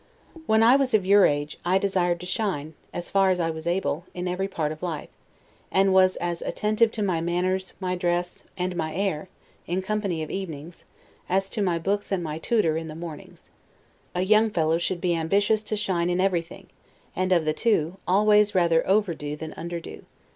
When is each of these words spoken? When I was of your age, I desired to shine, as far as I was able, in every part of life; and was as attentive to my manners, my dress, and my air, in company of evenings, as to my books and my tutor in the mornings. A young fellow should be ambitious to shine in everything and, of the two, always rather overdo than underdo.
When 0.47 0.63
I 0.63 0.77
was 0.77 0.95
of 0.95 1.05
your 1.05 1.27
age, 1.27 1.59
I 1.63 1.77
desired 1.77 2.19
to 2.21 2.25
shine, 2.25 2.73
as 2.91 3.11
far 3.11 3.29
as 3.29 3.39
I 3.39 3.51
was 3.51 3.67
able, 3.67 4.05
in 4.15 4.27
every 4.27 4.47
part 4.47 4.71
of 4.71 4.81
life; 4.81 5.09
and 5.71 5.93
was 5.93 6.15
as 6.15 6.41
attentive 6.41 6.91
to 6.93 7.03
my 7.03 7.21
manners, 7.21 7.73
my 7.79 7.95
dress, 7.95 8.43
and 8.57 8.75
my 8.75 8.95
air, 8.95 9.29
in 9.67 9.83
company 9.83 10.23
of 10.23 10.31
evenings, 10.31 10.85
as 11.29 11.51
to 11.51 11.61
my 11.61 11.77
books 11.77 12.11
and 12.11 12.23
my 12.23 12.39
tutor 12.39 12.77
in 12.77 12.87
the 12.87 12.95
mornings. 12.95 13.51
A 14.15 14.23
young 14.23 14.49
fellow 14.49 14.79
should 14.79 15.01
be 15.01 15.15
ambitious 15.15 15.61
to 15.65 15.77
shine 15.77 16.09
in 16.09 16.19
everything 16.19 16.65
and, 17.15 17.31
of 17.31 17.45
the 17.45 17.53
two, 17.53 17.97
always 18.07 18.55
rather 18.55 18.81
overdo 18.89 19.35
than 19.35 19.51
underdo. 19.53 20.01